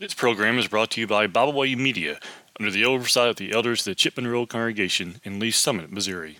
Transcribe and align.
This 0.00 0.12
program 0.12 0.58
is 0.58 0.66
brought 0.66 0.90
to 0.92 1.00
you 1.00 1.06
by 1.06 1.28
Bible 1.28 1.52
Media 1.76 2.18
under 2.58 2.72
the 2.72 2.84
oversight 2.84 3.28
of 3.28 3.36
the 3.36 3.52
elders 3.52 3.82
of 3.82 3.92
the 3.92 3.94
Chipman 3.94 4.26
Road 4.26 4.48
Congregation 4.48 5.20
in 5.22 5.38
Lee's 5.38 5.54
Summit, 5.54 5.92
Missouri. 5.92 6.38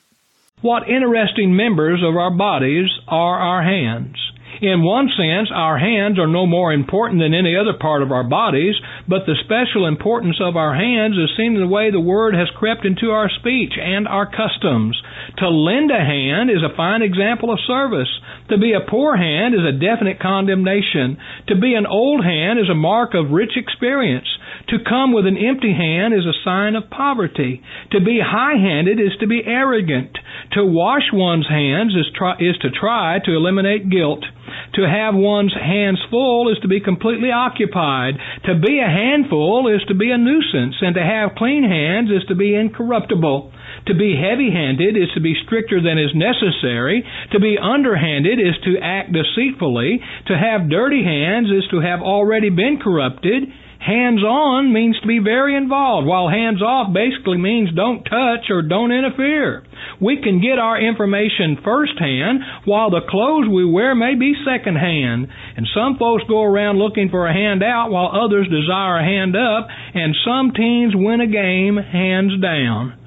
What 0.61 0.89
interesting 0.89 1.55
members 1.55 2.03
of 2.03 2.17
our 2.17 2.33
bodies 2.33 2.91
are 3.07 3.39
our 3.39 3.63
hands. 3.63 4.17
In 4.63 4.83
one 4.83 5.09
sense, 5.09 5.51
our 5.53 5.79
hands 5.79 6.19
are 6.19 6.27
no 6.27 6.47
more 6.47 6.73
important 6.73 7.21
than 7.21 7.35
any 7.35 7.57
other 7.57 7.75
part 7.75 8.03
of 8.03 8.13
our 8.13 8.23
bodies, 8.23 8.75
but 9.09 9.27
the 9.27 9.35
special 9.45 9.87
importance 9.87 10.37
of 10.41 10.57
our 10.57 10.75
hands 10.75 11.17
is 11.19 11.37
seen 11.37 11.55
in 11.55 11.61
the 11.61 11.67
way 11.67 11.91
the 11.91 12.01
word 12.01 12.35
has 12.35 12.49
crept 12.57 12.85
into 12.85 13.11
our 13.11 13.29
speech 13.29 13.73
and 13.81 14.07
our 14.07 14.27
customs. 14.27 15.01
To 15.39 15.49
lend 15.49 15.91
a 15.91 15.99
hand 15.99 16.51
is 16.51 16.63
a 16.63 16.77
fine 16.77 17.03
example 17.03 17.53
of 17.53 17.59
service. 17.67 18.09
To 18.51 18.59
be 18.59 18.73
a 18.73 18.89
poor 18.89 19.17
hand 19.17 19.55
is 19.55 19.65
a 19.67 19.73
definite 19.73 20.21
condemnation. 20.21 21.19
To 21.49 21.57
be 21.57 21.75
an 21.75 21.87
old 21.87 22.25
hand 22.25 22.59
is 22.59 22.69
a 22.71 22.75
mark 22.75 23.15
of 23.15 23.33
rich 23.33 23.57
experience. 23.57 24.29
To 24.69 24.79
come 24.87 25.13
with 25.13 25.27
an 25.27 25.37
empty 25.37 25.73
hand 25.73 26.15
is 26.15 26.25
a 26.25 26.41
sign 26.45 26.77
of 26.77 26.91
poverty. 26.91 27.63
To 27.93 28.01
be 28.01 28.21
high-handed 28.23 29.01
is 29.01 29.17
to 29.21 29.27
be 29.27 29.43
arrogant. 29.45 30.17
To 30.53 30.65
wash 30.65 31.11
one's 31.13 31.49
hands 31.49 31.95
is, 31.95 32.07
try, 32.15 32.35
is 32.39 32.57
to 32.63 32.71
try 32.71 33.19
to 33.25 33.33
eliminate 33.33 33.91
guilt. 33.91 34.25
To 34.75 34.83
have 34.83 35.15
one's 35.15 35.55
hands 35.55 36.03
full 36.11 36.51
is 36.51 36.59
to 36.63 36.69
be 36.69 36.81
completely 36.81 37.31
occupied. 37.31 38.15
To 38.47 38.55
be 38.59 38.81
a 38.81 38.91
handful 38.91 39.71
is 39.71 39.83
to 39.87 39.95
be 39.95 40.11
a 40.11 40.19
nuisance, 40.19 40.77
and 40.81 40.95
to 40.97 41.03
have 41.03 41.39
clean 41.39 41.63
hands 41.63 42.11
is 42.11 42.27
to 42.27 42.35
be 42.35 42.55
incorruptible. 42.55 43.53
To 43.87 43.95
be 43.95 44.17
heavy 44.19 44.51
handed 44.51 44.97
is 44.97 45.11
to 45.15 45.21
be 45.21 45.37
stricter 45.47 45.81
than 45.81 45.99
is 45.99 46.11
necessary. 46.15 47.05
To 47.33 47.39
be 47.39 47.59
underhanded 47.61 48.41
is 48.41 48.59
to 48.65 48.79
act 48.83 49.13
deceitfully. 49.13 50.01
To 50.27 50.35
have 50.37 50.71
dirty 50.71 51.05
hands 51.05 51.51
is 51.51 51.69
to 51.71 51.81
have 51.81 52.01
already 52.01 52.51
been 52.51 52.81
corrupted. 52.83 53.45
Hands 53.79 54.23
on 54.25 54.73
means 54.73 54.99
to 55.01 55.07
be 55.07 55.19
very 55.19 55.55
involved, 55.57 56.07
while 56.07 56.29
hands 56.29 56.63
off 56.63 56.95
basically 56.95 57.37
means 57.37 57.69
don't 57.77 58.03
touch 58.03 58.49
or 58.49 58.63
don't 58.63 58.91
interfere. 58.91 59.63
We 60.01 60.21
can 60.23 60.41
get 60.41 60.59
our 60.59 60.81
information 60.81 61.59
firsthand, 61.63 62.41
while 62.65 62.91
the 62.91 63.07
clothes 63.09 63.49
we 63.49 63.65
wear 63.65 63.95
may 63.95 64.15
be 64.15 64.35
secondhand. 64.45 65.29
And 65.57 65.67
some 65.75 65.97
folks 65.99 66.25
go 66.29 66.43
around 66.43 66.79
looking 66.79 67.11
for 67.11 67.27
a 67.27 67.33
handout, 67.33 67.91
while 67.91 68.11
others 68.13 68.49
desire 68.49 68.99
a 68.99 69.05
hand 69.05 69.37
up, 69.37 69.69
and 69.95 70.15
some 70.25 70.53
teens 70.53 70.95
win 70.95 71.21
a 71.21 71.27
game 71.27 71.77
hands 71.77 72.41
down. 72.41 72.99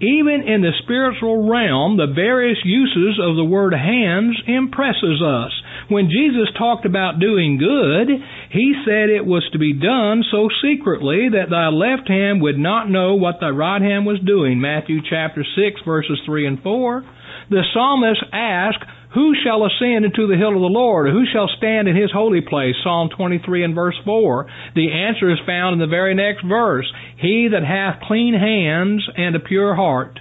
Even 0.00 0.42
in 0.42 0.60
the 0.60 0.72
spiritual 0.82 1.48
realm, 1.48 1.96
the 1.96 2.12
various 2.12 2.58
uses 2.64 3.18
of 3.22 3.36
the 3.36 3.44
word 3.44 3.72
hands 3.72 4.36
impresses 4.46 5.22
us. 5.22 5.52
When 5.88 6.08
Jesus 6.08 6.48
talked 6.56 6.86
about 6.86 7.20
doing 7.20 7.58
good, 7.58 8.08
he 8.50 8.74
said 8.86 9.10
it 9.10 9.26
was 9.26 9.44
to 9.52 9.58
be 9.58 9.72
done 9.72 10.24
so 10.30 10.48
secretly 10.62 11.28
that 11.32 11.50
thy 11.50 11.68
left 11.68 12.08
hand 12.08 12.40
would 12.42 12.58
not 12.58 12.88
know 12.90 13.14
what 13.14 13.36
thy 13.40 13.50
right 13.50 13.82
hand 13.82 14.06
was 14.06 14.20
doing. 14.24 14.60
Matthew 14.60 15.00
chapter 15.08 15.44
6 15.44 15.80
verses 15.84 16.20
3 16.24 16.46
and 16.46 16.62
4. 16.62 17.04
The 17.50 17.62
psalmist 17.74 18.24
asked, 18.32 18.84
who 19.14 19.32
shall 19.44 19.64
ascend 19.64 20.04
into 20.04 20.26
the 20.26 20.36
hill 20.36 20.56
of 20.56 20.60
the 20.60 20.74
Lord? 20.74 21.08
Who 21.08 21.22
shall 21.32 21.48
stand 21.56 21.86
in 21.86 21.94
his 21.94 22.10
holy 22.10 22.40
place? 22.40 22.74
Psalm 22.82 23.10
23 23.16 23.62
and 23.62 23.74
verse 23.74 23.94
4. 24.04 24.46
The 24.74 24.90
answer 24.90 25.30
is 25.30 25.38
found 25.46 25.74
in 25.74 25.78
the 25.78 25.86
very 25.86 26.14
next 26.14 26.44
verse. 26.44 26.90
He 27.18 27.48
that 27.52 27.62
hath 27.62 28.02
clean 28.08 28.34
hands 28.34 29.06
and 29.16 29.36
a 29.36 29.40
pure 29.40 29.76
heart. 29.76 30.18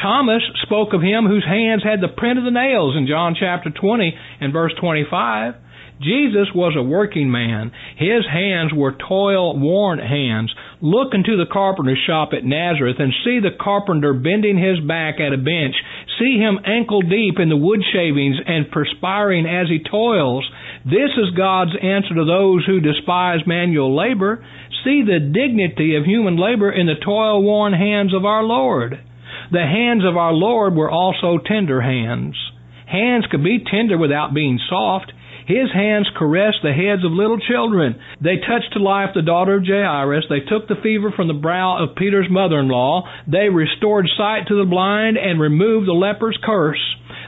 Thomas 0.00 0.42
spoke 0.62 0.92
of 0.92 1.02
him 1.02 1.26
whose 1.26 1.44
hands 1.44 1.82
had 1.82 2.00
the 2.00 2.14
print 2.14 2.38
of 2.38 2.44
the 2.44 2.50
nails 2.50 2.96
in 2.96 3.06
John 3.06 3.34
chapter 3.38 3.70
20 3.70 4.14
and 4.40 4.52
verse 4.52 4.72
25. 4.80 5.54
Jesus 6.00 6.48
was 6.54 6.72
a 6.76 6.82
working 6.82 7.30
man. 7.30 7.72
His 7.96 8.24
hands 8.24 8.72
were 8.72 8.96
toil 8.96 9.58
worn 9.58 9.98
hands. 9.98 10.52
Look 10.80 11.12
into 11.12 11.36
the 11.36 11.50
carpenter's 11.52 12.00
shop 12.06 12.30
at 12.32 12.44
Nazareth 12.44 12.96
and 12.98 13.12
see 13.22 13.38
the 13.38 13.52
carpenter 13.60 14.14
bending 14.14 14.56
his 14.56 14.80
back 14.80 15.20
at 15.20 15.34
a 15.34 15.36
bench. 15.36 15.76
See 16.18 16.40
him 16.40 16.58
ankle 16.64 17.02
deep 17.02 17.36
in 17.38 17.50
the 17.50 17.60
wood 17.60 17.80
shavings 17.92 18.36
and 18.46 18.70
perspiring 18.72 19.44
as 19.44 19.68
he 19.68 19.84
toils. 19.84 20.48
This 20.84 21.12
is 21.20 21.36
God's 21.36 21.76
answer 21.76 22.14
to 22.16 22.24
those 22.24 22.64
who 22.64 22.80
despise 22.80 23.40
manual 23.46 23.94
labor. 23.94 24.42
See 24.84 25.04
the 25.04 25.20
dignity 25.20 25.96
of 25.96 26.04
human 26.04 26.40
labor 26.40 26.72
in 26.72 26.86
the 26.86 26.96
toil 27.04 27.42
worn 27.42 27.74
hands 27.74 28.14
of 28.14 28.24
our 28.24 28.42
Lord. 28.42 28.98
The 29.52 29.66
hands 29.66 30.04
of 30.04 30.16
our 30.16 30.32
Lord 30.32 30.74
were 30.74 30.90
also 30.90 31.38
tender 31.38 31.80
hands. 31.80 32.36
Hands 32.86 33.24
could 33.30 33.42
be 33.42 33.64
tender 33.64 33.98
without 33.98 34.34
being 34.34 34.58
soft. 34.68 35.12
His 35.46 35.72
hands 35.74 36.08
caressed 36.16 36.62
the 36.62 36.72
heads 36.72 37.04
of 37.04 37.10
little 37.10 37.38
children. 37.38 37.98
They 38.20 38.36
touched 38.36 38.74
to 38.74 38.78
life 38.78 39.10
the 39.14 39.22
daughter 39.22 39.56
of 39.56 39.66
Jairus. 39.66 40.26
They 40.28 40.40
took 40.40 40.68
the 40.68 40.80
fever 40.80 41.10
from 41.10 41.26
the 41.26 41.34
brow 41.34 41.82
of 41.82 41.96
Peter's 41.96 42.30
mother-in-law. 42.30 43.08
They 43.26 43.48
restored 43.48 44.06
sight 44.16 44.46
to 44.48 44.56
the 44.56 44.70
blind 44.70 45.16
and 45.18 45.40
removed 45.40 45.88
the 45.88 45.92
leper's 45.92 46.38
curse. 46.44 46.80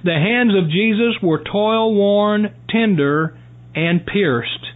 The 0.04 0.14
hands 0.14 0.52
of 0.54 0.70
Jesus 0.70 1.20
were 1.22 1.42
toil-worn, 1.42 2.54
tender, 2.70 3.36
and 3.74 4.06
pierced. 4.06 4.66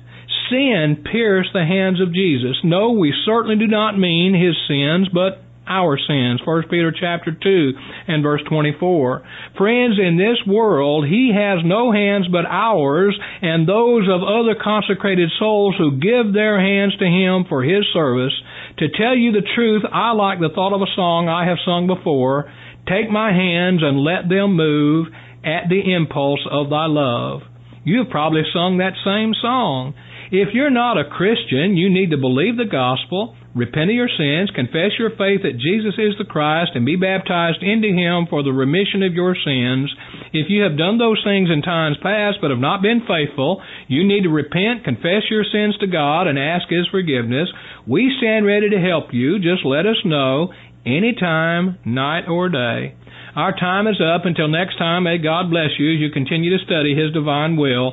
Sin 0.50 1.04
pierced 1.10 1.50
the 1.52 1.64
hands 1.64 2.00
of 2.00 2.12
Jesus. 2.14 2.56
No, 2.64 2.92
we 2.92 3.12
certainly 3.24 3.56
do 3.56 3.66
not 3.66 3.98
mean 3.98 4.34
his 4.34 4.56
sins, 4.66 5.08
but 5.12 5.42
our 5.66 5.98
sins. 5.98 6.40
1 6.44 6.62
Peter 6.70 6.92
chapter 6.92 7.32
2 7.32 7.72
and 8.08 8.22
verse 8.22 8.42
24. 8.48 9.22
Friends, 9.56 9.98
in 9.98 10.16
this 10.16 10.38
world, 10.46 11.06
He 11.06 11.32
has 11.34 11.64
no 11.64 11.92
hands 11.92 12.26
but 12.30 12.46
ours 12.46 13.18
and 13.42 13.68
those 13.68 14.08
of 14.08 14.22
other 14.22 14.54
consecrated 14.60 15.30
souls 15.38 15.74
who 15.78 15.98
give 16.00 16.32
their 16.32 16.60
hands 16.60 16.96
to 16.98 17.06
Him 17.06 17.44
for 17.48 17.62
His 17.62 17.84
service. 17.92 18.34
To 18.78 18.88
tell 18.88 19.16
you 19.16 19.32
the 19.32 19.46
truth, 19.54 19.82
I 19.90 20.12
like 20.12 20.38
the 20.38 20.54
thought 20.54 20.74
of 20.74 20.82
a 20.82 20.94
song 20.94 21.28
I 21.28 21.46
have 21.46 21.58
sung 21.64 21.86
before. 21.86 22.52
Take 22.88 23.10
my 23.10 23.32
hands 23.32 23.80
and 23.82 23.98
let 23.98 24.28
them 24.28 24.54
move 24.56 25.08
at 25.44 25.68
the 25.68 25.94
impulse 25.94 26.46
of 26.50 26.70
thy 26.70 26.86
love. 26.86 27.42
You've 27.84 28.10
probably 28.10 28.42
sung 28.52 28.78
that 28.78 28.98
same 29.04 29.32
song. 29.40 29.94
If 30.30 30.48
you're 30.54 30.70
not 30.70 30.98
a 30.98 31.08
Christian, 31.08 31.76
you 31.76 31.88
need 31.88 32.10
to 32.10 32.16
believe 32.18 32.56
the 32.56 32.66
gospel, 32.66 33.36
repent 33.56 33.88
of 33.88 33.96
your 33.96 34.12
sins, 34.12 34.52
confess 34.54 34.92
your 35.00 35.10
faith 35.16 35.40
that 35.42 35.56
Jesus 35.56 35.96
is 35.96 36.12
the 36.20 36.28
Christ, 36.28 36.76
and 36.76 36.84
be 36.84 36.94
baptized 36.94 37.64
into 37.64 37.88
Him 37.88 38.28
for 38.28 38.44
the 38.44 38.52
remission 38.52 39.02
of 39.02 39.16
your 39.16 39.32
sins. 39.34 39.88
If 40.36 40.52
you 40.52 40.62
have 40.62 40.76
done 40.76 41.00
those 41.00 41.24
things 41.24 41.48
in 41.48 41.62
times 41.64 41.96
past 42.04 42.38
but 42.44 42.52
have 42.52 42.60
not 42.60 42.84
been 42.84 43.08
faithful, 43.08 43.64
you 43.88 44.06
need 44.06 44.28
to 44.28 44.28
repent, 44.28 44.84
confess 44.84 45.24
your 45.32 45.42
sins 45.42 45.74
to 45.80 45.88
God, 45.88 46.28
and 46.28 46.38
ask 46.38 46.68
His 46.68 46.86
forgiveness. 46.92 47.48
We 47.88 48.12
stand 48.20 48.44
ready 48.44 48.68
to 48.70 48.78
help 48.78 49.16
you. 49.16 49.40
Just 49.40 49.64
let 49.64 49.88
us 49.88 50.04
know 50.04 50.52
anytime, 50.84 51.80
night 51.84 52.28
or 52.28 52.52
day. 52.52 52.94
Our 53.34 53.52
time 53.52 53.86
is 53.86 54.00
up. 54.00 54.24
Until 54.24 54.48
next 54.48 54.78
time, 54.78 55.04
may 55.04 55.18
God 55.18 55.50
bless 55.50 55.76
you 55.78 55.92
as 55.92 56.00
you 56.00 56.10
continue 56.10 56.56
to 56.56 56.64
study 56.64 56.94
His 56.94 57.12
divine 57.12 57.56
will. 57.56 57.92